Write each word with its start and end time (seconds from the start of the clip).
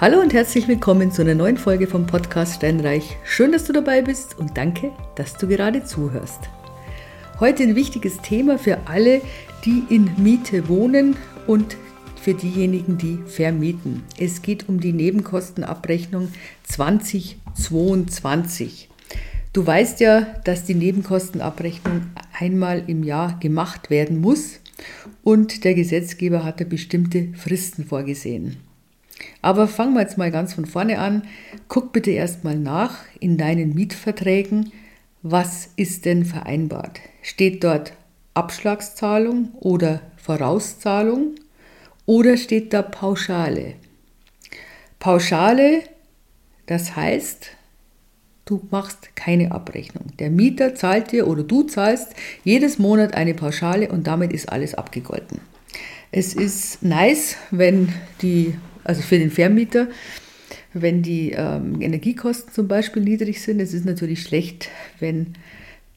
Hallo 0.00 0.20
und 0.20 0.32
herzlich 0.32 0.68
willkommen 0.68 1.10
zu 1.10 1.22
einer 1.22 1.34
neuen 1.34 1.56
Folge 1.56 1.88
vom 1.88 2.06
Podcast 2.06 2.54
Steinreich. 2.54 3.16
Schön, 3.24 3.50
dass 3.50 3.64
du 3.64 3.72
dabei 3.72 4.00
bist 4.00 4.38
und 4.38 4.56
danke, 4.56 4.92
dass 5.16 5.36
du 5.36 5.48
gerade 5.48 5.82
zuhörst. 5.82 6.38
Heute 7.40 7.64
ein 7.64 7.74
wichtiges 7.74 8.18
Thema 8.18 8.60
für 8.60 8.78
alle, 8.86 9.20
die 9.64 9.82
in 9.90 10.08
Miete 10.16 10.68
wohnen 10.68 11.16
und 11.48 11.76
für 12.22 12.34
diejenigen, 12.34 12.96
die 12.96 13.18
vermieten. 13.26 14.04
Es 14.16 14.40
geht 14.40 14.68
um 14.68 14.78
die 14.78 14.92
Nebenkostenabrechnung 14.92 16.28
2022. 16.62 18.88
Du 19.52 19.66
weißt 19.66 19.98
ja, 19.98 20.28
dass 20.44 20.62
die 20.62 20.76
Nebenkostenabrechnung 20.76 22.02
einmal 22.38 22.84
im 22.86 23.02
Jahr 23.02 23.36
gemacht 23.40 23.90
werden 23.90 24.20
muss 24.20 24.60
und 25.24 25.64
der 25.64 25.74
Gesetzgeber 25.74 26.44
hat 26.44 26.60
da 26.60 26.64
bestimmte 26.64 27.30
Fristen 27.34 27.84
vorgesehen. 27.84 28.67
Aber 29.42 29.68
fangen 29.68 29.94
wir 29.94 30.02
jetzt 30.02 30.18
mal 30.18 30.30
ganz 30.30 30.54
von 30.54 30.66
vorne 30.66 30.98
an. 30.98 31.22
Guck 31.68 31.92
bitte 31.92 32.10
erstmal 32.10 32.56
nach 32.56 32.98
in 33.20 33.36
deinen 33.36 33.74
Mietverträgen, 33.74 34.72
was 35.22 35.70
ist 35.76 36.04
denn 36.04 36.24
vereinbart? 36.24 37.00
Steht 37.22 37.64
dort 37.64 37.92
Abschlagszahlung 38.34 39.50
oder 39.60 40.00
Vorauszahlung 40.16 41.34
oder 42.06 42.36
steht 42.36 42.72
da 42.72 42.82
Pauschale? 42.82 43.74
Pauschale, 44.98 45.82
das 46.66 46.96
heißt, 46.96 47.50
du 48.44 48.66
machst 48.70 49.14
keine 49.16 49.52
Abrechnung. 49.52 50.06
Der 50.18 50.30
Mieter 50.30 50.74
zahlt 50.74 51.12
dir 51.12 51.26
oder 51.26 51.42
du 51.42 51.64
zahlst 51.64 52.14
jedes 52.44 52.78
Monat 52.78 53.14
eine 53.14 53.34
Pauschale 53.34 53.88
und 53.88 54.06
damit 54.06 54.32
ist 54.32 54.50
alles 54.50 54.74
abgegolten. 54.74 55.40
Es 56.10 56.34
ist 56.34 56.82
nice, 56.82 57.36
wenn 57.50 57.92
die 58.22 58.54
also 58.88 59.02
für 59.02 59.18
den 59.18 59.30
Vermieter, 59.30 59.88
wenn 60.72 61.02
die 61.02 61.32
ähm, 61.32 61.80
Energiekosten 61.80 62.52
zum 62.52 62.68
Beispiel 62.68 63.02
niedrig 63.02 63.42
sind. 63.42 63.60
Es 63.60 63.74
ist 63.74 63.84
natürlich 63.84 64.22
schlecht, 64.22 64.70
wenn 64.98 65.34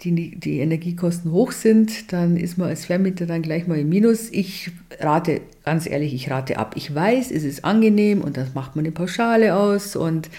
die, 0.03 0.35
die 0.35 0.59
Energiekosten 0.59 1.31
hoch 1.31 1.51
sind, 1.51 2.11
dann 2.11 2.35
ist 2.35 2.57
man 2.57 2.69
als 2.69 2.85
Vermieter 2.85 3.25
dann 3.25 3.43
gleich 3.43 3.67
mal 3.67 3.77
im 3.77 3.87
Minus. 3.87 4.29
Ich 4.31 4.71
rate, 4.99 5.41
ganz 5.63 5.87
ehrlich, 5.87 6.13
ich 6.13 6.29
rate 6.29 6.57
ab. 6.57 6.73
Ich 6.75 6.93
weiß, 6.93 7.31
es 7.31 7.43
ist 7.43 7.63
angenehm 7.63 8.21
und 8.21 8.35
das 8.35 8.53
macht 8.55 8.75
man 8.75 8.83
eine 8.83 8.91
Pauschale 8.91 9.55
aus 9.55 9.95
und 9.95 10.29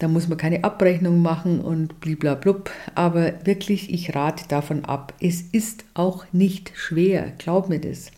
da 0.00 0.08
muss 0.08 0.28
man 0.28 0.38
keine 0.38 0.64
Abrechnung 0.64 1.20
machen 1.20 1.60
und 1.60 2.00
bliblablub. 2.00 2.70
Aber 2.94 3.34
wirklich, 3.44 3.92
ich 3.92 4.14
rate 4.14 4.48
davon 4.48 4.84
ab. 4.86 5.12
Es 5.20 5.42
ist 5.42 5.84
auch 5.92 6.24
nicht 6.32 6.72
schwer, 6.74 7.32
glaub 7.36 7.68
mir 7.68 7.80
das. 7.80 8.10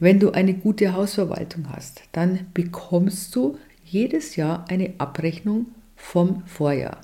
Wenn 0.00 0.18
du 0.18 0.30
eine 0.30 0.54
gute 0.54 0.94
Hausverwaltung 0.94 1.66
hast, 1.70 2.02
dann 2.12 2.46
bekommst 2.54 3.36
du 3.36 3.58
jedes 3.84 4.36
Jahr 4.36 4.64
eine 4.68 4.94
Abrechnung 4.96 5.66
vom 5.94 6.42
Vorjahr. 6.46 7.02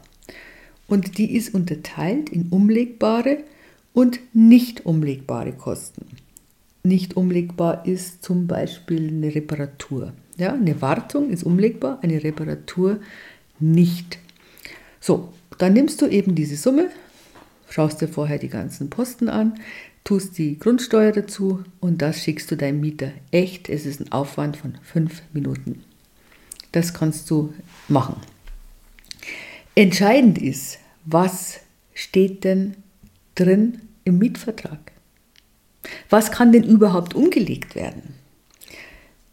Und 0.89 1.19
die 1.19 1.37
ist 1.37 1.55
unterteilt 1.55 2.31
in 2.31 2.49
umlegbare 2.49 3.39
und 3.93 4.19
nicht 4.33 4.87
umlegbare 4.87 5.53
Kosten. 5.53 6.07
Nicht 6.83 7.19
umlegbar 7.19 7.87
ist 7.87 8.25
zum 8.25 8.47
Beispiel 8.47 9.09
eine 9.09 9.35
Reparatur. 9.35 10.15
Ja, 10.39 10.55
eine 10.55 10.81
Wartung 10.81 11.29
ist 11.29 11.45
umlegbar, 11.45 11.99
eine 12.03 12.25
Reparatur 12.25 12.99
nicht. 13.61 14.19
So, 15.03 15.33
dann 15.59 15.73
nimmst 15.73 16.01
du 16.01 16.07
eben 16.07 16.37
diese 16.37 16.57
Summe, 16.57 16.89
schaust 17.69 18.01
dir 18.01 18.07
vorher 18.07 18.39
die 18.39 18.49
ganzen 18.49 18.89
Posten 18.89 19.29
an, 19.29 19.55
tust 20.05 20.39
die 20.39 20.61
Grundsteuer 20.61 21.11
dazu 21.11 21.65
und 21.81 22.01
das 22.01 22.23
schickst 22.23 22.49
du 22.53 22.57
deinem 22.57 22.81
Mieter. 22.81 23.11
Echt, 23.33 23.69
es 23.69 23.85
ist 23.85 24.01
ein 24.01 24.13
Aufwand 24.13 24.57
von 24.57 24.79
fünf 24.81 25.23
Minuten. 25.33 25.83
Das 26.71 26.95
kannst 26.95 27.29
du 27.31 27.53
machen. 27.89 28.15
Entscheidend 29.75 30.39
ist, 30.39 30.79
was 31.05 31.59
steht 31.95 32.45
denn 32.45 32.77
drin 33.35 33.81
im 34.05 34.19
Mietvertrag? 34.19 34.93
Was 36.11 36.31
kann 36.31 36.53
denn 36.53 36.63
überhaupt 36.63 37.15
umgelegt 37.15 37.75
werden? 37.75 38.15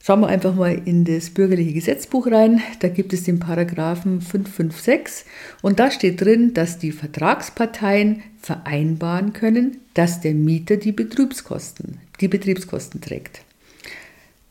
Schauen 0.01 0.21
wir 0.21 0.27
einfach 0.27 0.55
mal 0.55 0.81
in 0.85 1.03
das 1.03 1.29
bürgerliche 1.29 1.73
Gesetzbuch 1.73 2.27
rein. 2.27 2.61
Da 2.79 2.87
gibt 2.87 3.11
es 3.11 3.23
den 3.23 3.39
Paragraphen 3.39 4.21
556 4.21 5.25
und 5.61 5.79
da 5.79 5.91
steht 5.91 6.21
drin, 6.21 6.53
dass 6.53 6.79
die 6.79 6.93
Vertragsparteien 6.93 8.23
vereinbaren 8.41 9.33
können, 9.33 9.77
dass 9.93 10.21
der 10.21 10.33
Mieter 10.33 10.77
die 10.77 10.93
Betriebskosten, 10.93 11.97
die 12.21 12.29
Betriebskosten 12.29 13.01
trägt. 13.01 13.41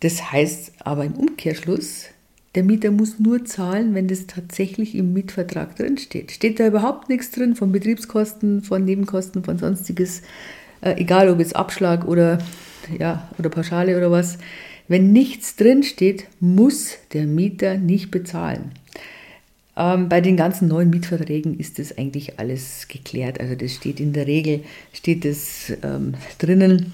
Das 0.00 0.30
heißt 0.30 0.72
aber 0.80 1.04
im 1.04 1.14
Umkehrschluss, 1.14 2.04
der 2.54 2.64
Mieter 2.64 2.90
muss 2.90 3.18
nur 3.18 3.44
zahlen, 3.44 3.94
wenn 3.94 4.08
das 4.08 4.26
tatsächlich 4.26 4.94
im 4.94 5.12
Mietvertrag 5.12 5.76
drin 5.76 5.98
steht. 5.98 6.32
Steht 6.32 6.60
da 6.60 6.66
überhaupt 6.66 7.08
nichts 7.08 7.30
drin 7.30 7.56
von 7.56 7.72
Betriebskosten, 7.72 8.62
von 8.62 8.84
Nebenkosten, 8.84 9.44
von 9.44 9.58
sonstiges, 9.58 10.22
äh, 10.80 10.92
egal 11.00 11.28
ob 11.30 11.38
jetzt 11.38 11.56
Abschlag 11.56 12.06
oder 12.06 12.38
ja 12.98 13.28
oder 13.38 13.50
Pauschale 13.50 13.96
oder 13.96 14.10
was, 14.10 14.38
wenn 14.88 15.12
nichts 15.12 15.56
drinsteht, 15.56 16.26
muss 16.40 16.94
der 17.12 17.26
Mieter 17.26 17.76
nicht 17.76 18.10
bezahlen. 18.10 18.72
Ähm, 19.76 20.08
bei 20.08 20.20
den 20.20 20.36
ganzen 20.36 20.66
neuen 20.66 20.90
Mietverträgen 20.90 21.58
ist 21.58 21.78
das 21.78 21.96
eigentlich 21.96 22.38
alles 22.38 22.88
geklärt. 22.88 23.38
Also 23.40 23.54
das 23.54 23.74
steht 23.74 24.00
in 24.00 24.12
der 24.12 24.26
Regel, 24.26 24.64
steht 24.92 25.24
das 25.24 25.72
ähm, 25.82 26.14
drinnen 26.38 26.92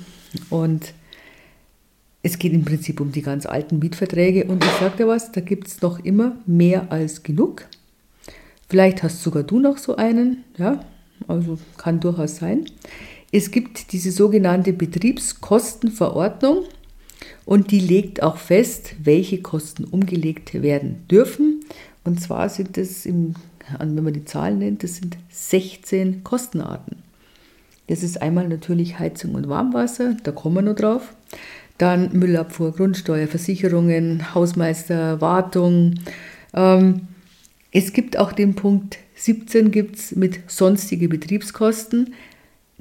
und 0.50 0.92
es 2.22 2.38
geht 2.38 2.52
im 2.52 2.64
Prinzip 2.64 3.00
um 3.00 3.12
die 3.12 3.22
ganz 3.22 3.46
alten 3.46 3.78
Mietverträge 3.78 4.44
und 4.44 4.64
ich 4.64 4.70
sage 4.72 4.96
dir 4.98 5.08
was, 5.08 5.32
da 5.32 5.40
gibt 5.40 5.68
es 5.68 5.82
noch 5.82 6.02
immer 6.04 6.36
mehr 6.46 6.90
als 6.90 7.22
genug. 7.22 7.66
Vielleicht 8.68 9.02
hast 9.02 9.22
sogar 9.22 9.42
du 9.42 9.60
noch 9.60 9.78
so 9.78 9.96
einen, 9.96 10.44
ja, 10.56 10.84
also 11.28 11.58
kann 11.76 12.00
durchaus 12.00 12.36
sein. 12.36 12.64
Es 13.30 13.50
gibt 13.50 13.92
diese 13.92 14.10
sogenannte 14.10 14.72
Betriebskostenverordnung. 14.72 16.64
Und 17.44 17.70
die 17.70 17.80
legt 17.80 18.22
auch 18.22 18.36
fest, 18.36 18.94
welche 19.02 19.42
Kosten 19.42 19.84
umgelegt 19.84 20.54
werden 20.54 21.04
dürfen. 21.10 21.60
Und 22.04 22.20
zwar 22.20 22.48
sind 22.48 22.78
es, 22.78 23.06
im, 23.06 23.34
wenn 23.78 24.04
man 24.04 24.12
die 24.12 24.24
Zahlen 24.24 24.58
nennt, 24.58 24.82
das 24.82 24.96
sind 24.96 25.16
16 25.30 26.24
Kostenarten. 26.24 26.96
Das 27.86 28.02
ist 28.02 28.22
einmal 28.22 28.48
natürlich 28.48 28.98
Heizung 28.98 29.34
und 29.34 29.48
Warmwasser, 29.48 30.16
da 30.22 30.32
kommen 30.32 30.56
wir 30.56 30.62
noch 30.62 30.76
drauf. 30.76 31.14
Dann 31.76 32.10
Müllabfuhr, 32.12 32.72
Grundsteuer, 32.72 33.26
Versicherungen, 33.26 34.34
Hausmeister, 34.34 35.20
Wartung. 35.20 35.96
Ähm, 36.54 37.08
es 37.72 37.92
gibt 37.92 38.16
auch 38.16 38.32
den 38.32 38.54
Punkt 38.54 38.98
17 39.16 39.70
gibt's 39.70 40.14
mit 40.14 40.40
sonstige 40.50 41.08
Betriebskosten. 41.08 42.14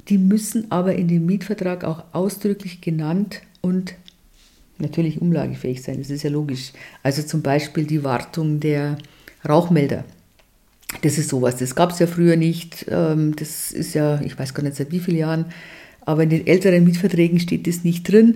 Die 0.10 0.18
müssen 0.18 0.72
aber 0.72 0.96
in 0.96 1.08
dem 1.08 1.26
Mietvertrag 1.26 1.84
auch 1.84 2.04
ausdrücklich 2.12 2.82
genannt 2.82 3.42
und 3.62 3.96
natürlich 4.78 5.22
umlagefähig 5.22 5.82
sein, 5.82 5.98
das 5.98 6.10
ist 6.10 6.24
ja 6.24 6.30
logisch. 6.30 6.74
Also 7.04 7.24
zum 7.24 7.42
Beispiel 7.42 7.86
die 7.86 8.04
Wartung 8.04 8.60
der 8.60 8.98
Rauchmelder. 9.48 10.04
Das 11.02 11.18
ist 11.18 11.30
sowas, 11.30 11.58
das 11.58 11.76
gab 11.76 11.92
es 11.92 12.00
ja 12.00 12.08
früher 12.08 12.36
nicht. 12.36 12.86
Ähm, 12.90 13.36
das 13.36 13.72
ist 13.72 13.94
ja, 13.94 14.22
ich 14.22 14.38
weiß 14.38 14.54
gar 14.54 14.64
nicht 14.64 14.76
seit 14.76 14.92
wie 14.92 15.00
vielen 15.00 15.18
Jahren, 15.18 15.46
aber 16.02 16.24
in 16.24 16.30
den 16.30 16.48
älteren 16.48 16.84
Mietverträgen 16.84 17.40
steht 17.40 17.68
das 17.68 17.84
nicht 17.84 18.10
drin. 18.10 18.36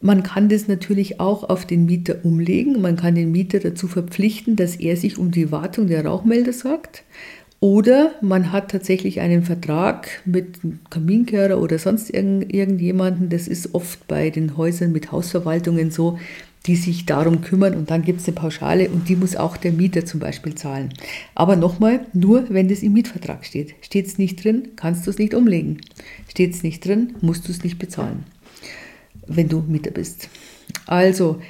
Man 0.00 0.24
kann 0.24 0.48
das 0.48 0.66
natürlich 0.66 1.20
auch 1.20 1.48
auf 1.48 1.64
den 1.64 1.86
Mieter 1.86 2.24
umlegen. 2.24 2.80
Man 2.82 2.96
kann 2.96 3.14
den 3.14 3.30
Mieter 3.30 3.60
dazu 3.60 3.86
verpflichten, 3.86 4.56
dass 4.56 4.74
er 4.74 4.96
sich 4.96 5.16
um 5.16 5.30
die 5.30 5.52
Wartung 5.52 5.86
der 5.86 6.04
Rauchmelder 6.04 6.52
sorgt. 6.52 7.04
Oder 7.62 8.10
man 8.20 8.50
hat 8.50 8.72
tatsächlich 8.72 9.20
einen 9.20 9.44
Vertrag 9.44 10.20
mit 10.24 10.58
Kaminkehrer 10.90 11.60
oder 11.60 11.78
sonst 11.78 12.10
irgend, 12.10 12.52
irgendjemanden. 12.52 13.28
Das 13.28 13.46
ist 13.46 13.72
oft 13.72 14.08
bei 14.08 14.30
den 14.30 14.56
Häusern 14.56 14.90
mit 14.90 15.12
Hausverwaltungen 15.12 15.92
so, 15.92 16.18
die 16.66 16.74
sich 16.74 17.06
darum 17.06 17.40
kümmern 17.40 17.76
und 17.76 17.88
dann 17.88 18.02
gibt 18.02 18.20
es 18.20 18.26
eine 18.26 18.34
Pauschale 18.34 18.90
und 18.90 19.08
die 19.08 19.14
muss 19.14 19.36
auch 19.36 19.56
der 19.56 19.70
Mieter 19.70 20.04
zum 20.04 20.18
Beispiel 20.18 20.56
zahlen. 20.56 20.88
Aber 21.36 21.54
nochmal, 21.54 22.04
nur 22.12 22.46
wenn 22.48 22.66
das 22.66 22.82
im 22.82 22.94
Mietvertrag 22.94 23.44
steht. 23.44 23.76
Steht 23.80 24.08
es 24.08 24.18
nicht 24.18 24.42
drin, 24.42 24.70
kannst 24.74 25.06
du 25.06 25.10
es 25.10 25.18
nicht 25.18 25.32
umlegen. 25.32 25.82
Steht 26.28 26.54
es 26.54 26.64
nicht 26.64 26.84
drin, 26.84 27.14
musst 27.20 27.46
du 27.46 27.52
es 27.52 27.62
nicht 27.62 27.78
bezahlen, 27.78 28.24
wenn 29.28 29.48
du 29.48 29.60
Mieter 29.60 29.92
bist. 29.92 30.28
Also, 30.86 31.40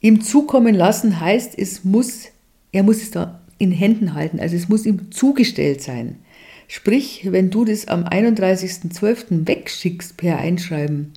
Ihm 0.00 0.20
zukommen 0.20 0.76
lassen 0.76 1.18
heißt, 1.18 1.58
es 1.58 1.82
muss, 1.82 2.26
er 2.70 2.84
muss 2.84 3.02
es 3.02 3.10
da 3.10 3.40
in 3.58 3.72
Händen 3.72 4.14
halten, 4.14 4.38
also 4.38 4.54
es 4.54 4.68
muss 4.68 4.86
ihm 4.86 5.10
zugestellt 5.10 5.82
sein. 5.82 6.20
Sprich, 6.72 7.26
wenn 7.32 7.50
du 7.50 7.64
das 7.64 7.88
am 7.88 8.04
31.12. 8.04 9.48
wegschickst 9.48 10.16
per 10.16 10.38
Einschreiben, 10.38 11.14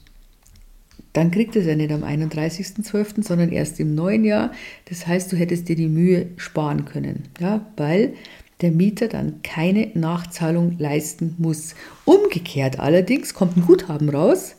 dann 1.13 1.29
kriegt 1.29 1.55
es 1.55 1.67
ja 1.67 1.75
nicht 1.75 1.91
am 1.91 2.03
31.12., 2.03 3.23
sondern 3.23 3.51
erst 3.51 3.79
im 3.79 3.93
neuen 3.93 4.23
Jahr. 4.25 4.51
Das 4.85 5.05
heißt, 5.05 5.31
du 5.31 5.35
hättest 5.37 5.69
dir 5.69 5.75
die 5.75 5.89
Mühe 5.89 6.29
sparen 6.37 6.85
können, 6.85 7.25
ja, 7.39 7.67
weil 7.77 8.15
der 8.61 8.71
Mieter 8.71 9.07
dann 9.07 9.43
keine 9.43 9.91
Nachzahlung 9.93 10.79
leisten 10.79 11.35
muss. 11.37 11.75
Umgekehrt 12.03 12.79
allerdings 12.79 13.35
kommt 13.35 13.55
ein 13.55 13.67
Guthaben 13.67 14.09
raus, 14.09 14.55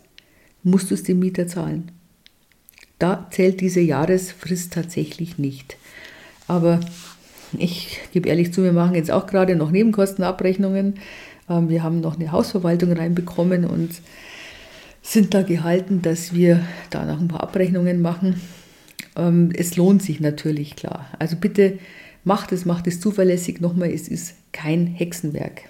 musst 0.63 0.93
du 0.93 0.95
es 0.95 1.03
dem 1.03 1.19
Mieter 1.19 1.49
zahlen. 1.49 1.91
Da 3.01 3.27
zählt 3.33 3.61
diese 3.61 3.81
Jahresfrist 3.81 4.73
tatsächlich 4.73 5.39
nicht. 5.39 5.77
Aber 6.47 6.79
ich 7.59 8.01
gebe 8.13 8.29
ehrlich 8.29 8.53
zu, 8.53 8.63
wir 8.63 8.73
machen 8.73 8.95
jetzt 8.95 9.11
auch 9.11 9.27
gerade 9.27 9.57
noch 9.57 9.71
Nebenkostenabrechnungen. 9.71 10.95
Ähm, 11.49 11.69
wir 11.69 11.83
haben 11.83 12.01
noch 12.01 12.19
eine 12.19 12.33
Hausverwaltung 12.33 12.93
reinbekommen 12.93 13.65
und 13.65 13.91
sind 15.03 15.35
da 15.35 15.43
gehalten, 15.43 16.03
dass 16.03 16.33
wir 16.33 16.61
da 16.91 17.05
noch 17.05 17.21
ein 17.21 17.29
paar 17.29 17.43
Abrechnungen 17.43 18.01
machen. 18.01 18.41
Ähm, 19.17 19.51
es 19.55 19.77
lohnt 19.77 20.03
sich 20.03 20.21
natürlich, 20.21 20.77
klar. 20.77 21.07
Also 21.19 21.37
bitte 21.37 21.79
macht 22.25 22.53
es, 22.53 22.65
macht 22.65 22.87
es 22.87 23.01
zuverlässig. 23.01 23.61
Nochmal, 23.61 23.91
es 23.91 24.09
ist 24.09 24.35
kein 24.53 24.87
Hexenwerk. 24.87 25.63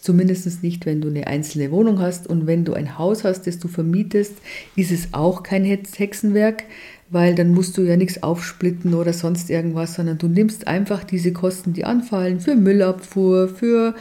Zumindest 0.00 0.62
nicht, 0.62 0.86
wenn 0.86 1.00
du 1.00 1.08
eine 1.08 1.26
einzelne 1.26 1.70
Wohnung 1.70 2.00
hast 2.00 2.26
und 2.26 2.46
wenn 2.46 2.64
du 2.64 2.72
ein 2.72 2.98
Haus 2.98 3.22
hast, 3.22 3.46
das 3.46 3.58
du 3.58 3.68
vermietest, 3.68 4.32
ist 4.74 4.90
es 4.90 5.12
auch 5.12 5.42
kein 5.42 5.64
Hexenwerk, 5.64 6.64
weil 7.10 7.34
dann 7.34 7.52
musst 7.52 7.76
du 7.76 7.82
ja 7.82 7.96
nichts 7.96 8.22
aufsplitten 8.22 8.94
oder 8.94 9.12
sonst 9.12 9.50
irgendwas, 9.50 9.94
sondern 9.94 10.18
du 10.18 10.28
nimmst 10.28 10.66
einfach 10.66 11.04
diese 11.04 11.32
Kosten, 11.32 11.72
die 11.72 11.84
anfallen, 11.84 12.40
für 12.40 12.54
Müllabfuhr, 12.54 13.48
für 13.48 13.94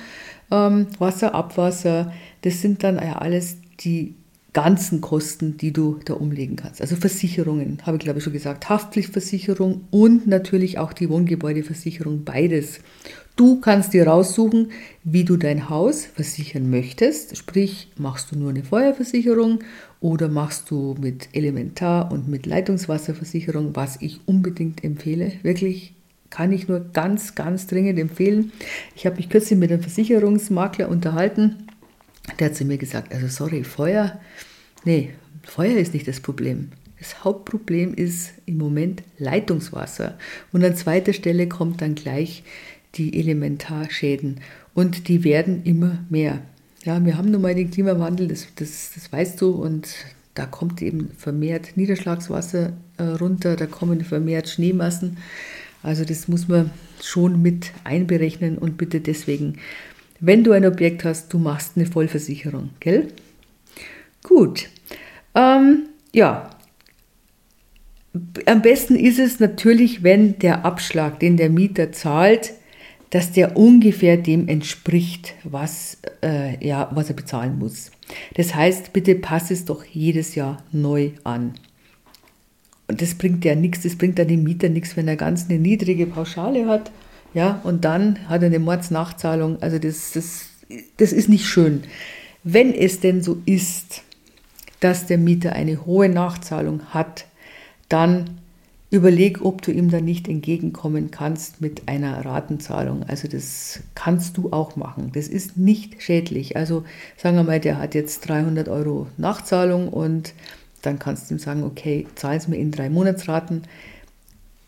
ähm, 0.52 0.88
Wasser, 1.00 1.34
Abwasser. 1.34 2.14
Das 2.42 2.62
sind 2.62 2.84
dann 2.84 2.96
ja 2.96 3.18
alles 3.18 3.58
die 3.80 4.16
ganzen 4.54 5.02
Kosten, 5.02 5.58
die 5.58 5.72
du 5.72 6.00
da 6.06 6.14
umlegen 6.14 6.56
kannst. 6.56 6.82
Also 6.82 6.96
Versicherungen, 6.96 7.80
habe 7.86 7.98
ich 7.98 8.04
glaube 8.04 8.20
ich 8.20 8.24
schon 8.24 8.34
gesagt, 8.34 8.70
Haftpflichtversicherung 8.70 9.82
und 9.92 10.28
natürlich 10.28 10.80
auch 10.80 10.94
die 10.94 11.10
Wohngebäudeversicherung, 11.10 12.24
beides. 12.24 12.80
Du 13.36 13.62
kannst 13.62 13.94
dir 13.94 14.08
raussuchen, 14.08 14.72
wie 15.04 15.24
du 15.24 15.38
dein 15.38 15.70
Haus 15.70 16.06
versichern 16.06 16.70
möchtest. 16.70 17.38
Sprich, 17.38 17.90
machst 17.96 18.32
du 18.32 18.38
nur 18.38 18.50
eine 18.50 18.64
Feuerversicherung 18.64 19.60
oder 20.02 20.30
machst 20.30 20.72
du 20.72 20.96
mit 21.00 21.30
Elementar- 21.34 22.12
und 22.12 22.28
mit 22.28 22.46
Leitungswasserversicherung, 22.46 23.76
was 23.76 23.98
ich 24.02 24.22
unbedingt 24.26 24.84
empfehle. 24.84 25.34
Wirklich 25.44 25.94
kann 26.30 26.52
ich 26.54 26.68
nur 26.68 26.80
ganz, 26.94 27.36
ganz 27.36 27.68
dringend 27.68 28.00
empfehlen. 28.00 28.52
Ich 28.96 29.06
habe 29.06 29.18
mich 29.18 29.30
kürzlich 29.30 29.60
mit 29.60 29.72
einem 29.72 29.82
Versicherungsmakler 29.82 30.90
unterhalten. 30.90 31.68
Der 32.40 32.48
hat 32.48 32.56
zu 32.56 32.66
mir 32.66 32.78
gesagt, 32.78 33.14
also 33.14 33.28
sorry, 33.28 33.64
Feuer, 33.64 34.20
nee, 34.86 35.10
Feuer 35.44 35.78
ist 35.78 35.94
nicht 35.94 36.08
das 36.08 36.20
Problem. 36.20 36.70
Das 37.00 37.24
Hauptproblem 37.24 37.94
ist 37.94 38.34
im 38.46 38.58
Moment 38.58 39.04
Leitungswasser. 39.18 40.18
Und 40.52 40.64
an 40.64 40.76
zweiter 40.76 41.14
Stelle 41.14 41.48
kommt 41.48 41.82
dann 41.82 41.96
gleich 41.96 42.44
die 42.96 43.18
Elementarschäden. 43.18 44.42
Und 44.74 45.08
die 45.08 45.24
werden 45.24 45.64
immer 45.64 46.00
mehr. 46.10 46.42
Ja, 46.84 47.04
wir 47.04 47.18
haben 47.18 47.32
nun 47.32 47.42
mal 47.42 47.56
den 47.56 47.72
Klimawandel, 47.72 48.28
das, 48.28 48.48
das, 48.56 48.92
das 48.96 49.12
weißt 49.12 49.42
du, 49.42 49.52
und 49.52 49.90
da 50.34 50.46
kommt 50.46 50.82
eben 50.82 51.12
vermehrt 51.18 51.76
Niederschlagswasser 51.76 52.74
äh, 52.98 53.04
runter, 53.04 53.58
da 53.58 53.66
kommen 53.66 54.06
vermehrt 54.06 54.48
Schneemassen. 54.48 55.18
Also 55.84 56.06
das 56.06 56.28
muss 56.28 56.48
man 56.48 56.72
schon 57.02 57.42
mit 57.42 57.72
einberechnen 57.84 58.58
und 58.58 58.78
bitte 58.78 59.02
deswegen, 59.02 59.58
wenn 60.22 60.44
du 60.44 60.52
ein 60.52 60.66
Objekt 60.66 61.04
hast, 61.04 61.34
du 61.34 61.38
machst 61.38 61.74
eine 61.76 61.86
Vollversicherung, 61.86 62.70
gell? 62.80 63.08
Gut. 64.24 64.70
Ähm, 65.36 65.88
ja, 66.14 66.50
am 68.46 68.62
besten 68.62 68.96
ist 68.96 69.20
es 69.20 69.40
natürlich, 69.40 70.04
wenn 70.04 70.40
der 70.40 70.66
Abschlag, 70.66 71.20
den 71.20 71.38
der 71.38 71.50
Mieter 71.50 71.92
zahlt, 71.92 72.54
dass 73.10 73.32
der 73.32 73.58
ungefähr 73.58 74.18
dem 74.18 74.48
entspricht, 74.48 75.34
was, 75.44 75.98
äh, 76.24 76.66
ja, 76.66 76.90
was 76.94 77.10
er 77.10 77.16
bezahlen 77.16 77.58
muss. 77.58 77.92
Das 78.36 78.54
heißt, 78.54 78.94
bitte 78.94 79.16
pass 79.16 79.52
es 79.52 79.66
doch 79.66 79.84
jedes 79.84 80.36
Jahr 80.36 80.64
neu 80.72 81.12
an. 81.24 81.56
Und 82.88 83.02
das 83.02 83.16
bringt 83.16 83.46
ja 83.46 83.56
nichts, 83.56 83.84
das 83.84 83.96
bringt 83.96 84.20
dann 84.20 84.28
dem 84.28 84.44
Mieter 84.44 84.70
nichts, 84.70 84.98
wenn 84.98 85.08
er 85.08 85.16
ganz 85.16 85.46
eine 85.50 85.60
niedrige 85.60 86.06
Pauschale 86.08 86.68
hat. 86.68 86.92
Ja, 87.34 87.62
und 87.64 87.86
dann 87.86 88.28
hat 88.28 88.42
er 88.42 88.48
eine 88.48 88.60
Mordsnachzahlung. 88.60 89.62
Also 89.62 89.78
das, 89.78 90.12
das, 90.14 90.50
das 90.98 91.14
ist 91.14 91.30
nicht 91.30 91.46
schön. 91.46 91.84
Wenn 92.44 92.74
es 92.74 93.00
denn 93.00 93.22
so 93.22 93.42
ist, 93.46 94.04
dass 94.80 95.06
der 95.06 95.18
Mieter 95.18 95.54
eine 95.54 95.86
hohe 95.86 96.10
Nachzahlung 96.10 96.86
hat, 96.94 97.26
dann 97.90 98.40
Überleg, 98.92 99.46
ob 99.46 99.62
du 99.62 99.72
ihm 99.72 99.92
da 99.92 100.02
nicht 100.02 100.28
entgegenkommen 100.28 101.12
kannst 101.12 101.62
mit 101.62 101.88
einer 101.88 102.26
Ratenzahlung. 102.26 103.04
Also 103.04 103.28
das 103.28 103.82
kannst 103.94 104.36
du 104.38 104.52
auch 104.52 104.76
machen. 104.76 105.12
Das 105.14 105.28
ist 105.28 105.58
nicht 105.58 106.02
schädlich. 106.02 106.58
Also 106.58 106.84
sagen 107.16 107.36
wir 107.36 107.44
mal, 107.44 107.60
der 107.60 107.78
hat 107.78 107.94
jetzt 107.94 108.28
300 108.28 108.68
Euro 108.68 109.06
Nachzahlung 109.18 109.90
und 109.90 110.34
dann 110.82 110.98
kannst 110.98 111.30
du 111.30 111.36
ihm 111.36 111.40
sagen, 111.40 111.64
okay, 111.64 112.08
zahl 112.16 112.38
es 112.38 112.48
mir 112.48 112.58
in 112.58 112.72
drei 112.72 112.90
Monatsraten. 112.90 113.64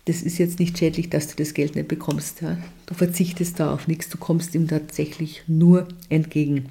Das 0.05 0.21
ist 0.21 0.37
jetzt 0.37 0.59
nicht 0.59 0.77
schädlich, 0.77 1.09
dass 1.09 1.27
du 1.27 1.35
das 1.35 1.55
Geld 1.55 1.75
nicht 1.75 1.87
bekommst. 1.87 2.41
Ja? 2.41 2.57
Du 2.85 2.93
verzichtest 2.93 3.59
da 3.59 3.73
auf 3.73 3.87
nichts, 3.87 4.09
du 4.09 4.19
kommst 4.19 4.53
ihm 4.53 4.67
tatsächlich 4.67 5.43
nur 5.47 5.87
entgegen. 6.09 6.67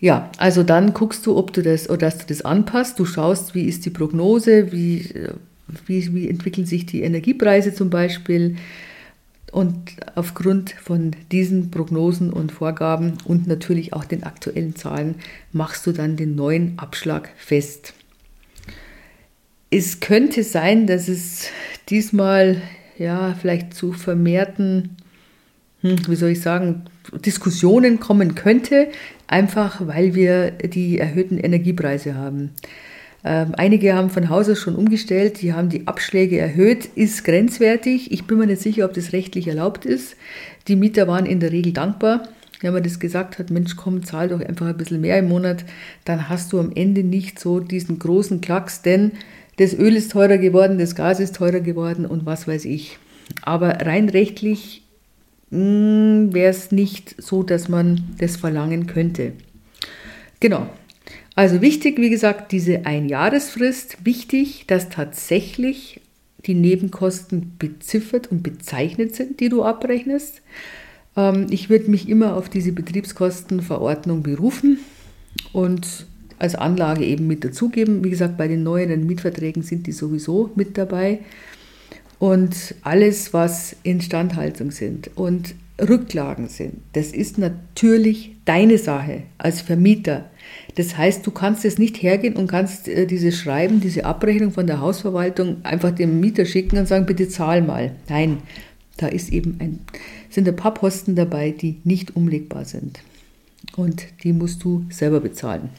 Ja, 0.00 0.30
also 0.38 0.62
dann 0.64 0.92
guckst 0.92 1.26
du, 1.26 1.36
ob 1.36 1.52
du 1.52 1.62
das 1.62 1.88
oder 1.88 1.98
dass 1.98 2.18
du 2.18 2.26
das 2.26 2.42
anpasst. 2.42 2.98
Du 2.98 3.04
schaust, 3.04 3.54
wie 3.54 3.64
ist 3.64 3.84
die 3.84 3.90
Prognose, 3.90 4.72
wie 4.72 5.28
wie, 5.86 6.14
wie 6.14 6.28
entwickeln 6.28 6.66
sich 6.66 6.86
die 6.86 7.02
Energiepreise 7.02 7.74
zum 7.74 7.90
Beispiel. 7.90 8.56
Und 9.50 9.92
aufgrund 10.14 10.70
von 10.70 11.12
diesen 11.32 11.70
Prognosen 11.70 12.32
und 12.32 12.52
Vorgaben 12.52 13.14
und 13.24 13.46
natürlich 13.46 13.92
auch 13.92 14.04
den 14.04 14.24
aktuellen 14.24 14.76
Zahlen 14.76 15.16
machst 15.52 15.86
du 15.86 15.92
dann 15.92 16.16
den 16.16 16.34
neuen 16.34 16.78
Abschlag 16.78 17.30
fest. 17.36 17.94
Es 19.70 20.00
könnte 20.00 20.42
sein, 20.44 20.86
dass 20.86 21.08
es 21.08 21.48
diesmal 21.88 22.60
ja 22.98 23.34
vielleicht 23.40 23.74
zu 23.74 23.92
vermehrten, 23.92 24.96
hm, 25.80 25.96
wie 26.08 26.16
soll 26.16 26.30
ich 26.30 26.40
sagen, 26.40 26.84
Diskussionen 27.24 28.00
kommen 28.00 28.34
könnte, 28.34 28.88
einfach 29.26 29.86
weil 29.86 30.14
wir 30.14 30.50
die 30.50 30.98
erhöhten 30.98 31.38
Energiepreise 31.38 32.14
haben. 32.14 32.50
Ähm, 33.24 33.54
einige 33.56 33.94
haben 33.94 34.10
von 34.10 34.28
Haus 34.28 34.48
aus 34.48 34.58
schon 34.58 34.76
umgestellt, 34.76 35.42
die 35.42 35.52
haben 35.52 35.68
die 35.68 35.86
Abschläge 35.86 36.38
erhöht, 36.38 36.86
ist 36.94 37.24
grenzwertig. 37.24 38.12
Ich 38.12 38.26
bin 38.26 38.38
mir 38.38 38.46
nicht 38.46 38.62
sicher, 38.62 38.84
ob 38.84 38.94
das 38.94 39.12
rechtlich 39.12 39.48
erlaubt 39.48 39.84
ist. 39.84 40.16
Die 40.68 40.76
Mieter 40.76 41.08
waren 41.08 41.26
in 41.26 41.40
der 41.40 41.52
Regel 41.52 41.72
dankbar. 41.72 42.28
Wenn 42.60 42.72
man 42.72 42.82
das 42.82 42.98
gesagt 42.98 43.38
hat, 43.38 43.50
Mensch, 43.50 43.76
komm, 43.76 44.04
zahl 44.04 44.28
doch 44.28 44.40
einfach 44.40 44.66
ein 44.66 44.76
bisschen 44.76 45.00
mehr 45.00 45.18
im 45.18 45.28
Monat, 45.28 45.64
dann 46.04 46.28
hast 46.28 46.52
du 46.52 46.58
am 46.58 46.72
Ende 46.74 47.04
nicht 47.04 47.38
so 47.38 47.60
diesen 47.60 47.98
großen 47.98 48.40
Klacks, 48.40 48.82
denn 48.82 49.12
das 49.58 49.74
Öl 49.74 49.94
ist 49.96 50.12
teurer 50.12 50.38
geworden, 50.38 50.78
das 50.78 50.94
Gas 50.94 51.20
ist 51.20 51.36
teurer 51.36 51.60
geworden 51.60 52.06
und 52.06 52.26
was 52.26 52.48
weiß 52.48 52.64
ich. 52.64 52.98
Aber 53.42 53.68
rein 53.68 54.08
rechtlich 54.08 54.82
hm, 55.50 56.32
wäre 56.32 56.50
es 56.50 56.72
nicht 56.72 57.20
so, 57.20 57.42
dass 57.42 57.68
man 57.68 58.14
das 58.18 58.36
verlangen 58.36 58.86
könnte. 58.86 59.32
Genau, 60.40 60.68
also 61.38 61.60
wichtig, 61.60 62.00
wie 62.00 62.10
gesagt, 62.10 62.50
diese 62.50 62.84
Einjahresfrist. 62.84 64.04
Wichtig, 64.04 64.64
dass 64.66 64.88
tatsächlich 64.88 66.00
die 66.44 66.54
Nebenkosten 66.54 67.52
beziffert 67.60 68.26
und 68.32 68.42
bezeichnet 68.42 69.14
sind, 69.14 69.38
die 69.38 69.48
du 69.48 69.62
abrechnest. 69.62 70.42
Ähm, 71.16 71.46
ich 71.50 71.70
würde 71.70 71.92
mich 71.92 72.08
immer 72.08 72.36
auf 72.36 72.48
diese 72.48 72.72
Betriebskostenverordnung 72.72 74.24
berufen 74.24 74.80
und 75.52 76.06
als 76.40 76.56
Anlage 76.56 77.04
eben 77.04 77.28
mit 77.28 77.44
dazugeben. 77.44 78.02
Wie 78.02 78.10
gesagt, 78.10 78.36
bei 78.36 78.48
den 78.48 78.64
neuen 78.64 79.06
Mietverträgen 79.06 79.62
sind 79.62 79.86
die 79.86 79.92
sowieso 79.92 80.50
mit 80.56 80.76
dabei. 80.76 81.20
Und 82.18 82.74
alles, 82.82 83.32
was 83.32 83.76
Instandhaltung 83.84 84.72
sind 84.72 85.16
und 85.16 85.54
Rücklagen 85.80 86.48
sind, 86.48 86.82
das 86.94 87.12
ist 87.12 87.38
natürlich 87.38 88.36
deine 88.44 88.78
Sache 88.78 89.22
als 89.38 89.60
Vermieter. 89.60 90.30
Das 90.74 90.96
heißt, 90.96 91.26
du 91.26 91.30
kannst 91.30 91.64
es 91.64 91.78
nicht 91.78 92.02
hergehen 92.02 92.36
und 92.36 92.48
kannst 92.48 92.88
äh, 92.88 93.06
dieses 93.06 93.36
Schreiben, 93.36 93.80
diese 93.80 94.04
Abrechnung 94.04 94.52
von 94.52 94.66
der 94.66 94.80
Hausverwaltung 94.80 95.58
einfach 95.64 95.90
dem 95.90 96.20
Mieter 96.20 96.46
schicken 96.46 96.78
und 96.78 96.88
sagen, 96.88 97.06
bitte 97.06 97.28
zahl 97.28 97.62
mal. 97.62 97.94
Nein, 98.08 98.38
da 98.96 99.06
ist 99.06 99.30
eben 99.30 99.56
ein, 99.60 99.80
sind 100.30 100.48
ein 100.48 100.56
paar 100.56 100.74
Posten 100.74 101.14
dabei, 101.14 101.50
die 101.50 101.80
nicht 101.84 102.16
umlegbar 102.16 102.64
sind. 102.64 103.00
Und 103.76 104.04
die 104.22 104.32
musst 104.32 104.64
du 104.64 104.84
selber 104.90 105.20
bezahlen. 105.20 105.70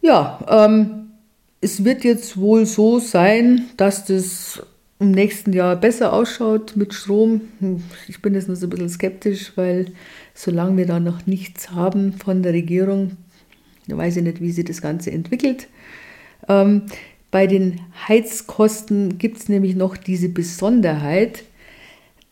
Ja, 0.00 0.38
ähm, 0.48 1.08
es 1.60 1.84
wird 1.84 2.04
jetzt 2.04 2.36
wohl 2.36 2.66
so 2.66 2.98
sein, 2.98 3.66
dass 3.76 4.04
das 4.04 4.62
im 5.00 5.12
nächsten 5.12 5.52
Jahr 5.52 5.76
besser 5.76 6.12
ausschaut 6.12 6.76
mit 6.76 6.92
Strom. 6.92 7.42
Hm, 7.60 7.82
ich 8.08 8.20
bin 8.20 8.34
jetzt 8.34 8.48
nur 8.48 8.56
so 8.56 8.66
ein 8.66 8.70
bisschen 8.70 8.88
skeptisch, 8.88 9.52
weil 9.56 9.92
solange 10.34 10.76
wir 10.76 10.86
da 10.86 11.00
noch 11.00 11.26
nichts 11.26 11.70
haben 11.70 12.12
von 12.12 12.42
der 12.42 12.52
Regierung, 12.52 13.16
weiß 13.86 14.16
ich 14.16 14.22
nicht, 14.22 14.40
wie 14.40 14.52
sich 14.52 14.64
das 14.64 14.82
Ganze 14.82 15.10
entwickelt. 15.10 15.68
Ähm, 16.48 16.82
bei 17.30 17.46
den 17.46 17.80
Heizkosten 18.08 19.18
gibt 19.18 19.38
es 19.38 19.48
nämlich 19.48 19.76
noch 19.76 19.96
diese 19.96 20.28
Besonderheit, 20.28 21.44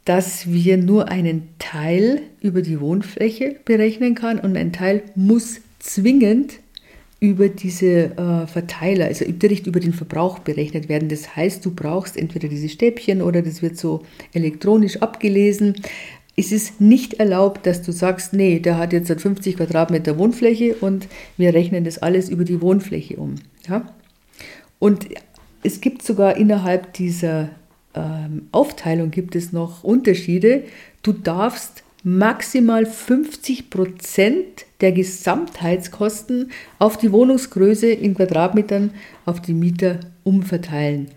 dass 0.05 0.51
wir 0.51 0.77
nur 0.79 1.09
einen 1.09 1.49
Teil 1.59 2.23
über 2.41 2.63
die 2.63 2.81
Wohnfläche 2.81 3.57
berechnen 3.65 4.15
kann 4.15 4.39
und 4.39 4.57
ein 4.57 4.73
Teil 4.73 5.03
muss 5.15 5.61
zwingend 5.81 6.61
über 7.27 7.49
diese 7.49 8.17
äh, 8.17 8.47
Verteiler, 8.47 9.07
also 9.07 9.25
direkt 9.27 9.67
über 9.67 9.81
den 9.81 9.93
Verbrauch 9.93 10.39
berechnet 10.39 10.89
werden. 10.89 11.09
Das 11.09 11.35
heißt, 11.35 11.65
du 11.67 11.75
brauchst 11.75 12.17
entweder 12.17 12.47
diese 12.47 12.69
Stäbchen 12.69 13.21
oder 13.21 13.43
das 13.43 13.63
wird 13.63 13.77
so 13.77 14.03
elektronisch 14.33 15.03
abgelesen. 15.03 15.75
Es 16.37 16.53
ist 16.53 16.81
nicht 16.81 17.15
erlaubt, 17.15 17.67
dass 17.67 17.83
du 17.83 17.91
sagst, 17.91 18.33
nee, 18.33 18.61
der 18.61 18.79
hat 18.79 18.93
jetzt 18.93 19.11
50 19.11 19.57
Quadratmeter 19.57 20.19
Wohnfläche 20.19 20.77
und 20.77 21.09
wir 21.37 21.53
rechnen 21.53 21.83
das 21.83 21.99
alles 21.99 22.29
über 22.29 22.45
die 22.45 22.61
Wohnfläche 22.61 23.17
um. 23.17 23.35
Ja? 23.69 23.93
Und 24.79 25.09
es 25.65 25.81
gibt 25.81 26.03
sogar 26.03 26.37
innerhalb 26.37 26.93
dieser 26.93 27.49
ähm, 27.93 28.47
Aufteilung 28.53 29.11
gibt 29.11 29.35
es 29.35 29.53
noch 29.53 29.83
Unterschiede. 29.83 30.63
Du 31.03 31.13
darfst 31.13 31.83
maximal 32.07 32.87
50 32.87 33.69
Prozent 33.69 34.65
der 34.81 34.93
Gesamtheitskosten 34.93 36.53
auf 36.79 36.99
die 36.99 37.11
Wohnungsgröße 37.11 37.89
in 37.89 38.15
Quadratmetern 38.15 38.93
auf 39.25 39.43
die 39.43 39.55
Mieter 39.55 39.99
umverteilen. 40.23 41.09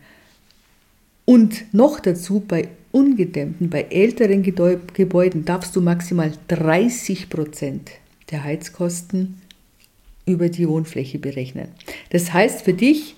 Und 1.25 1.71
noch 1.75 1.99
dazu 1.99 2.39
bei 2.39 2.69
ungedämmten, 2.91 3.69
bei 3.69 3.83
älteren 3.91 4.41
Gebäuden 4.41 5.45
darfst 5.45 5.75
du 5.75 5.81
maximal 5.81 6.31
30 6.47 7.29
Prozent 7.29 7.91
der 8.31 8.43
Heizkosten 8.43 9.39
über 10.25 10.49
die 10.49 10.67
Wohnfläche 10.67 11.19
berechnen. 11.19 11.67
Das 12.09 12.33
heißt 12.33 12.63
für 12.63 12.73
dich 12.73 13.15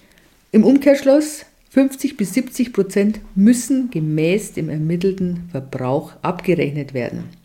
im 0.51 0.65
Umkehrschluss, 0.65 1.45
50 1.69 2.17
bis 2.17 2.33
70 2.33 2.73
Prozent 2.73 3.21
müssen 3.33 3.89
gemäß 3.91 4.51
dem 4.51 4.67
ermittelten 4.67 5.47
Verbrauch 5.53 6.11
abgerechnet 6.21 6.93
werden. 6.93 7.40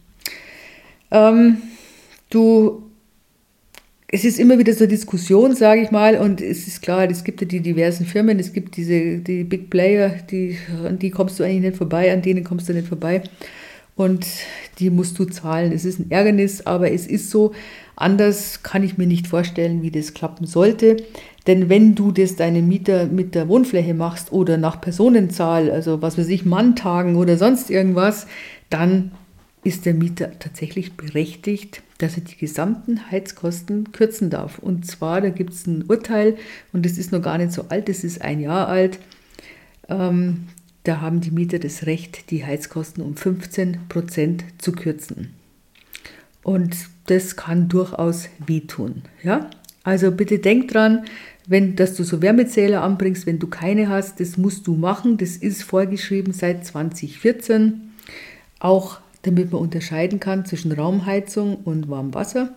Ähm, 1.10 1.58
du, 2.30 2.82
es 4.08 4.24
ist 4.24 4.38
immer 4.38 4.58
wieder 4.58 4.72
so 4.72 4.80
eine 4.80 4.88
Diskussion, 4.88 5.54
sage 5.54 5.82
ich 5.82 5.90
mal, 5.90 6.16
und 6.16 6.40
es 6.40 6.66
ist 6.66 6.82
klar, 6.82 7.08
es 7.10 7.24
gibt 7.24 7.40
ja 7.40 7.46
die 7.46 7.60
diversen 7.60 8.06
Firmen, 8.06 8.38
es 8.38 8.52
gibt 8.52 8.76
diese 8.76 9.18
die 9.18 9.44
Big 9.44 9.70
Player, 9.70 10.10
die, 10.30 10.56
an 10.84 10.98
die 10.98 11.10
kommst 11.10 11.38
du 11.38 11.44
eigentlich 11.44 11.62
nicht 11.62 11.76
vorbei, 11.76 12.12
an 12.12 12.22
denen 12.22 12.44
kommst 12.44 12.68
du 12.68 12.72
nicht 12.72 12.88
vorbei. 12.88 13.22
Und 13.96 14.26
die 14.78 14.90
musst 14.90 15.18
du 15.18 15.24
zahlen. 15.24 15.72
Es 15.72 15.86
ist 15.86 15.98
ein 15.98 16.10
Ärgernis, 16.10 16.66
aber 16.66 16.92
es 16.92 17.06
ist 17.06 17.30
so. 17.30 17.52
Anders 17.96 18.62
kann 18.62 18.82
ich 18.82 18.98
mir 18.98 19.06
nicht 19.06 19.26
vorstellen, 19.26 19.80
wie 19.80 19.90
das 19.90 20.12
klappen 20.12 20.46
sollte. 20.46 20.98
Denn 21.46 21.70
wenn 21.70 21.94
du 21.94 22.12
das 22.12 22.36
deinen 22.36 22.68
Mieter 22.68 23.06
mit 23.06 23.34
der 23.34 23.48
Wohnfläche 23.48 23.94
machst 23.94 24.32
oder 24.32 24.58
nach 24.58 24.82
Personenzahl, 24.82 25.70
also 25.70 26.02
was 26.02 26.18
weiß 26.18 26.28
ich, 26.28 26.44
Manntagen 26.44 27.16
oder 27.16 27.38
sonst 27.38 27.70
irgendwas, 27.70 28.26
dann 28.68 29.12
ist 29.66 29.84
der 29.84 29.94
Mieter 29.94 30.38
tatsächlich 30.38 30.96
berechtigt, 30.96 31.82
dass 31.98 32.16
er 32.16 32.22
die 32.22 32.36
gesamten 32.36 33.10
Heizkosten 33.10 33.90
kürzen 33.90 34.30
darf. 34.30 34.58
Und 34.58 34.86
zwar, 34.86 35.20
da 35.20 35.30
gibt 35.30 35.52
es 35.52 35.66
ein 35.66 35.84
Urteil, 35.88 36.36
und 36.72 36.86
das 36.86 36.98
ist 36.98 37.10
noch 37.10 37.20
gar 37.20 37.36
nicht 37.36 37.52
so 37.52 37.66
alt, 37.68 37.88
das 37.88 38.04
ist 38.04 38.22
ein 38.22 38.40
Jahr 38.40 38.68
alt. 38.68 39.00
Ähm, 39.88 40.46
da 40.84 41.00
haben 41.00 41.20
die 41.20 41.32
Mieter 41.32 41.58
das 41.58 41.84
Recht, 41.84 42.30
die 42.30 42.44
Heizkosten 42.44 43.02
um 43.02 43.16
15 43.16 43.88
Prozent 43.88 44.44
zu 44.58 44.70
kürzen. 44.70 45.34
Und 46.44 46.76
das 47.06 47.34
kann 47.34 47.68
durchaus 47.68 48.28
wehtun. 48.46 49.02
Ja? 49.24 49.50
Also 49.82 50.12
bitte 50.12 50.38
denk 50.38 50.68
dran, 50.68 51.04
wenn, 51.48 51.74
dass 51.74 51.94
du 51.94 52.04
so 52.04 52.22
Wärmezähler 52.22 52.82
anbringst, 52.82 53.26
wenn 53.26 53.40
du 53.40 53.48
keine 53.48 53.88
hast, 53.88 54.20
das 54.20 54.36
musst 54.36 54.68
du 54.68 54.76
machen. 54.76 55.16
Das 55.16 55.36
ist 55.36 55.64
vorgeschrieben 55.64 56.32
seit 56.32 56.64
2014. 56.64 57.92
Auch 58.60 59.00
damit 59.26 59.52
man 59.52 59.60
unterscheiden 59.60 60.20
kann 60.20 60.44
zwischen 60.44 60.72
Raumheizung 60.72 61.56
und 61.56 61.90
Warmwasser. 61.90 62.54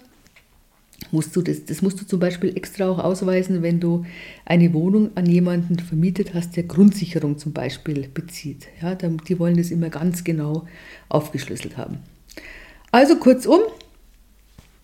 Musst 1.11 1.35
du 1.35 1.41
das, 1.41 1.65
das 1.65 1.81
musst 1.81 1.99
du 1.99 2.05
zum 2.05 2.19
Beispiel 2.19 2.55
extra 2.55 2.87
auch 2.87 2.99
ausweisen, 2.99 3.63
wenn 3.63 3.79
du 3.79 4.05
eine 4.45 4.73
Wohnung 4.73 5.11
an 5.15 5.25
jemanden 5.25 5.79
vermietet 5.79 6.33
hast, 6.33 6.55
der 6.55 6.63
Grundsicherung 6.63 7.37
zum 7.37 7.53
Beispiel 7.53 8.07
bezieht. 8.13 8.67
Ja, 8.81 8.95
die 8.95 9.39
wollen 9.39 9.57
das 9.57 9.71
immer 9.71 9.89
ganz 9.89 10.23
genau 10.23 10.67
aufgeschlüsselt 11.07 11.77
haben. 11.77 11.97
Also 12.91 13.15
kurzum, 13.15 13.61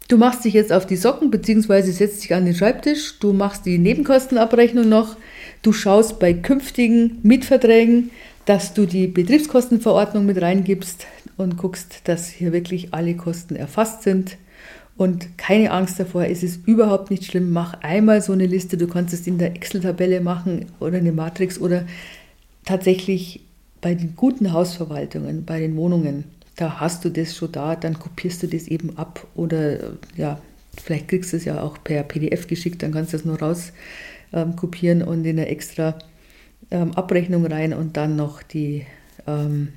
du 0.07 0.17
machst 0.17 0.45
dich 0.45 0.53
jetzt 0.53 0.71
auf 0.71 0.87
die 0.87 0.95
Socken 0.95 1.31
bzw. 1.31 1.81
setzt 1.91 2.23
dich 2.23 2.33
an 2.33 2.45
den 2.45 2.55
Schreibtisch, 2.55 3.19
du 3.19 3.33
machst 3.33 3.65
die 3.65 3.77
Nebenkostenabrechnung 3.77 4.87
noch, 4.87 5.17
du 5.61 5.73
schaust 5.73 6.19
bei 6.19 6.33
künftigen 6.33 7.19
Mietverträgen, 7.23 8.09
dass 8.45 8.73
du 8.73 8.85
die 8.85 9.07
Betriebskostenverordnung 9.07 10.25
mit 10.25 10.41
reingibst 10.41 11.07
und 11.37 11.57
guckst, 11.57 12.01
dass 12.05 12.27
hier 12.27 12.53
wirklich 12.53 12.93
alle 12.93 13.15
Kosten 13.15 13.55
erfasst 13.55 14.03
sind. 14.03 14.37
Und 14.97 15.37
keine 15.37 15.71
Angst 15.71 15.99
davor, 15.99 16.25
es 16.25 16.41
ist 16.41 16.65
überhaupt 16.67 17.11
nicht 17.11 17.25
schlimm. 17.25 17.51
Mach 17.51 17.73
einmal 17.81 18.21
so 18.21 18.31
eine 18.31 18.45
Liste, 18.45 18.77
du 18.77 18.87
kannst 18.87 19.13
es 19.13 19.27
in 19.27 19.37
der 19.37 19.55
Excel-Tabelle 19.55 20.21
machen 20.21 20.67
oder 20.79 20.97
eine 20.97 21.11
Matrix 21.11 21.59
oder 21.59 21.85
tatsächlich 22.63 23.41
bei 23.81 23.93
den 23.93 24.15
guten 24.15 24.53
Hausverwaltungen, 24.53 25.43
bei 25.43 25.59
den 25.59 25.75
Wohnungen, 25.75 26.23
da 26.55 26.79
hast 26.79 27.03
du 27.03 27.09
das 27.09 27.35
schon 27.35 27.51
da, 27.51 27.75
dann 27.75 27.99
kopierst 27.99 28.43
du 28.43 28.47
das 28.47 28.67
eben 28.67 28.97
ab 28.97 29.27
oder 29.35 29.91
ja, 30.15 30.39
vielleicht 30.81 31.09
kriegst 31.09 31.33
du 31.33 31.37
es 31.37 31.45
ja 31.45 31.61
auch 31.61 31.77
per 31.83 32.03
PDF 32.03 32.47
geschickt, 32.47 32.81
dann 32.81 32.93
kannst 32.93 33.13
du 33.13 33.17
es 33.17 33.25
nur 33.25 33.39
raus 33.39 33.73
ähm, 34.33 34.55
kopieren 34.55 35.03
und 35.03 35.25
in 35.25 35.37
eine 35.37 35.47
extra 35.47 35.99
ähm, 36.72 36.91
Abrechnung 36.93 37.45
rein 37.45 37.74
und 37.74 37.98
dann 37.98 38.15
noch 38.15 38.43
die 38.43 38.86
ähm, 39.27 39.69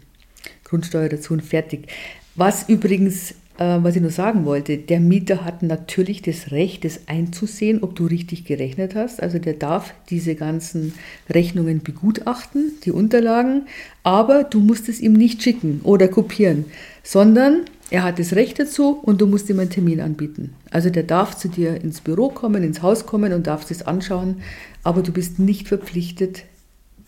Grundsteuer 0.65 1.09
dazu 1.09 1.33
und 1.33 1.43
fertig. 1.43 1.89
Was 2.35 2.69
übrigens, 2.69 3.33
äh, 3.59 3.79
was 3.83 3.97
ich 3.97 4.03
nur 4.03 4.11
sagen 4.11 4.45
wollte, 4.45 4.79
der 4.79 5.01
Mieter 5.01 5.45
hat 5.45 5.63
natürlich 5.63 6.23
das 6.23 6.53
Recht, 6.53 6.85
das 6.85 7.09
einzusehen, 7.09 7.83
ob 7.83 7.97
du 7.97 8.07
richtig 8.07 8.45
gerechnet 8.45 8.95
hast. 8.95 9.23
Also 9.23 9.39
der 9.39 9.55
darf 9.55 9.95
diese 10.11 10.35
ganzen 10.35 10.95
Rechnungen 11.29 11.83
begutachten, 11.83 12.73
die 12.85 12.93
Unterlagen, 12.93 13.67
aber 14.03 14.45
du 14.45 14.61
musst 14.61 14.89
es 14.89 15.01
ihm 15.01 15.15
nicht 15.15 15.43
schicken 15.43 15.81
oder 15.83 16.09
kopieren, 16.09 16.67
sondern 17.03 17.63
er 17.91 18.03
hat 18.03 18.19
das 18.19 18.35
Recht 18.35 18.59
dazu 18.59 18.99
und 19.03 19.21
du 19.21 19.27
musst 19.27 19.49
ihm 19.49 19.59
einen 19.59 19.71
Termin 19.71 20.01
anbieten. 20.01 20.55
Also 20.71 20.91
der 20.91 21.05
darf 21.05 21.37
zu 21.37 21.49
dir 21.49 21.83
ins 21.83 22.03
Büro 22.03 22.29
kommen, 22.29 22.63
ins 22.63 22.83
Haus 22.83 23.07
kommen 23.07 23.33
und 23.33 23.47
darf 23.47 23.69
es 23.71 23.83
anschauen, 23.83 24.43
aber 24.85 25.03
du 25.03 25.11
bist 25.11 25.39
nicht 25.39 25.69
verpflichtet 25.69 26.45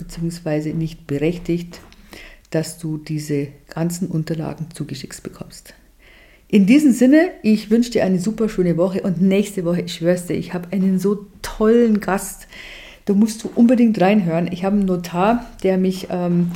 bzw. 0.01 0.73
nicht 0.73 1.07
berechtigt, 1.07 1.81
dass 2.51 2.79
du 2.79 2.99
diese 2.99 3.49
ganzen 3.73 4.09
Unterlagen 4.09 4.67
zugeschickt 4.75 5.23
bekommst. 5.23 5.75
In 6.49 6.67
diesem 6.67 6.93
Sinne, 6.93 7.31
ich 7.43 7.71
wünsche 7.71 7.93
dir 7.93 8.05
eine 8.05 8.19
super 8.19 8.49
schöne 8.49 8.77
Woche 8.77 9.03
und 9.03 9.23
nächste 9.23 9.65
Woche, 9.65 9.83
ich 9.83 9.95
schwör's 9.95 10.27
dir, 10.27 10.35
ich 10.35 10.53
habe 10.53 10.73
einen 10.73 10.99
so 10.99 11.27
tollen 11.43 12.01
Gast. 12.01 12.49
Da 13.05 13.15
musst 13.15 13.45
du 13.45 13.51
unbedingt 13.55 14.01
reinhören. 14.01 14.51
Ich 14.51 14.65
habe 14.65 14.77
einen 14.77 14.87
Notar, 14.87 15.47
der 15.63 15.79
mich 15.79 16.09
ähm, 16.11 16.51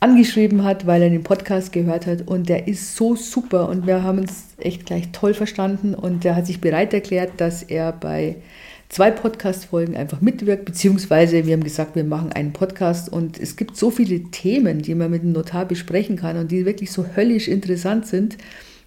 angeschrieben 0.00 0.64
hat, 0.64 0.86
weil 0.86 1.02
er 1.02 1.10
den 1.10 1.22
Podcast 1.22 1.72
gehört 1.72 2.06
hat 2.06 2.26
und 2.26 2.48
der 2.48 2.68
ist 2.68 2.96
so 2.96 3.14
super 3.16 3.68
und 3.68 3.86
wir 3.86 4.02
haben 4.02 4.18
uns 4.18 4.54
echt 4.58 4.84
gleich 4.86 5.10
toll 5.12 5.32
verstanden 5.32 5.94
und 5.94 6.24
der 6.24 6.36
hat 6.36 6.46
sich 6.46 6.60
bereit 6.60 6.92
erklärt, 6.92 7.32
dass 7.38 7.62
er 7.62 7.92
bei 7.92 8.36
zwei 8.88 9.10
Podcast-Folgen 9.10 9.96
einfach 9.96 10.20
mitwirkt, 10.20 10.64
beziehungsweise 10.64 11.46
wir 11.46 11.54
haben 11.54 11.64
gesagt, 11.64 11.96
wir 11.96 12.04
machen 12.04 12.32
einen 12.32 12.52
Podcast 12.52 13.12
und 13.12 13.38
es 13.38 13.56
gibt 13.56 13.76
so 13.76 13.90
viele 13.90 14.22
Themen, 14.30 14.82
die 14.82 14.94
man 14.94 15.10
mit 15.10 15.22
dem 15.22 15.32
Notar 15.32 15.64
besprechen 15.64 16.16
kann 16.16 16.36
und 16.36 16.50
die 16.50 16.64
wirklich 16.64 16.92
so 16.92 17.06
höllisch 17.16 17.48
interessant 17.48 18.06
sind, 18.06 18.38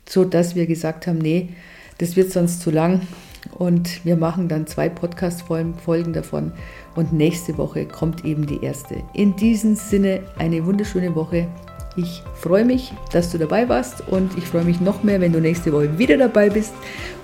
so 0.07 0.23
dass 0.23 0.55
wir 0.55 0.65
gesagt 0.65 1.07
haben, 1.07 1.17
nee, 1.17 1.49
das 1.97 2.15
wird 2.15 2.31
sonst 2.31 2.61
zu 2.61 2.71
lang 2.71 3.01
und 3.57 4.03
wir 4.05 4.15
machen 4.15 4.47
dann 4.47 4.67
zwei 4.67 4.89
Podcast-Folgen 4.89 6.13
davon 6.13 6.51
und 6.95 7.13
nächste 7.13 7.57
Woche 7.57 7.85
kommt 7.85 8.25
eben 8.25 8.45
die 8.45 8.63
erste. 8.63 8.95
In 9.13 9.35
diesem 9.35 9.75
Sinne 9.75 10.21
eine 10.37 10.65
wunderschöne 10.65 11.13
Woche. 11.15 11.47
Ich 11.95 12.23
freue 12.35 12.65
mich, 12.65 12.93
dass 13.11 13.31
du 13.31 13.37
dabei 13.37 13.67
warst 13.67 14.07
und 14.07 14.37
ich 14.37 14.45
freue 14.45 14.63
mich 14.63 14.79
noch 14.79 15.03
mehr, 15.03 15.19
wenn 15.21 15.33
du 15.33 15.41
nächste 15.41 15.73
Woche 15.73 15.97
wieder 15.97 16.17
dabei 16.17 16.49
bist 16.49 16.73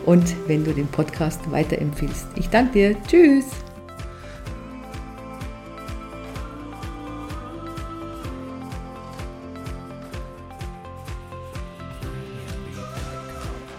und 0.06 0.36
wenn 0.48 0.64
du 0.64 0.74
den 0.74 0.88
Podcast 0.88 1.40
weiterempfiehlst. 1.52 2.28
Ich 2.36 2.50
danke 2.50 2.74
dir. 2.74 2.96
Tschüss. 3.08 3.65